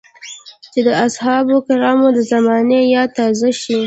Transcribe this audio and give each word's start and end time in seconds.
چې 0.73 0.79
د 0.87 0.89
اصحابو 1.05 1.55
کرامو 1.67 2.07
د 2.17 2.19
زمانې 2.31 2.79
ياد 2.93 3.09
تازه 3.17 3.49
شي. 3.61 3.77